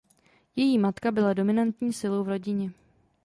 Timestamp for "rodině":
2.29-2.71